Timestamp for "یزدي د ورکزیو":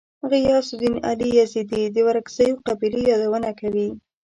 1.39-2.61